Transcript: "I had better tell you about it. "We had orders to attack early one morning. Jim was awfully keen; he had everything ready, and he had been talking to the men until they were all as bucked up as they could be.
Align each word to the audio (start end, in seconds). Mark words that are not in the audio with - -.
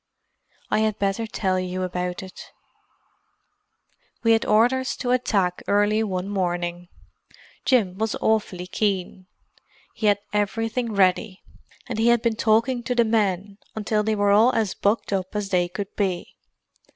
"I 0.71 0.79
had 0.79 0.97
better 0.97 1.27
tell 1.27 1.59
you 1.59 1.83
about 1.83 2.23
it. 2.23 2.41
"We 4.23 4.31
had 4.31 4.45
orders 4.45 4.97
to 4.97 5.11
attack 5.11 5.61
early 5.67 6.01
one 6.01 6.27
morning. 6.27 6.87
Jim 7.65 7.99
was 7.99 8.15
awfully 8.15 8.65
keen; 8.65 9.27
he 9.93 10.07
had 10.07 10.17
everything 10.33 10.93
ready, 10.95 11.43
and 11.85 11.99
he 11.99 12.07
had 12.07 12.23
been 12.23 12.35
talking 12.35 12.81
to 12.81 12.95
the 12.95 13.05
men 13.05 13.59
until 13.75 14.01
they 14.01 14.15
were 14.15 14.31
all 14.31 14.51
as 14.55 14.73
bucked 14.73 15.13
up 15.13 15.35
as 15.35 15.49
they 15.49 15.67
could 15.69 15.95
be. 15.95 16.35